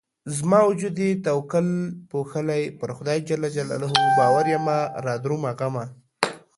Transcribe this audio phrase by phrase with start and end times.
[0.37, 1.67] زما وجود يې توکل
[2.11, 3.29] پوښلی پر خدای ج
[4.19, 5.85] باور يمه رادرومه غمه